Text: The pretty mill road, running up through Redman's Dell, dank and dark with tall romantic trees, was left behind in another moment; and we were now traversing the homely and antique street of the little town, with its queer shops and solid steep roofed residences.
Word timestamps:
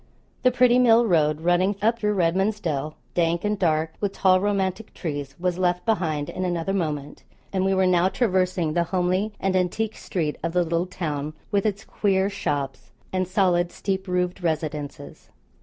The 0.41 0.49
pretty 0.49 0.79
mill 0.79 1.05
road, 1.05 1.41
running 1.41 1.75
up 1.79 1.99
through 1.99 2.15
Redman's 2.15 2.59
Dell, 2.59 2.95
dank 3.13 3.43
and 3.45 3.59
dark 3.59 3.93
with 4.01 4.13
tall 4.13 4.41
romantic 4.41 4.95
trees, 4.95 5.35
was 5.39 5.59
left 5.59 5.85
behind 5.85 6.27
in 6.27 6.43
another 6.43 6.73
moment; 6.73 7.21
and 7.53 7.63
we 7.63 7.75
were 7.75 7.85
now 7.85 8.09
traversing 8.09 8.73
the 8.73 8.85
homely 8.85 9.31
and 9.39 9.55
antique 9.55 9.95
street 9.95 10.39
of 10.41 10.53
the 10.53 10.63
little 10.63 10.87
town, 10.87 11.35
with 11.51 11.67
its 11.67 11.85
queer 11.85 12.31
shops 12.31 12.89
and 13.13 13.27
solid 13.27 13.71
steep 13.71 14.07
roofed 14.07 14.41
residences. 14.41 15.29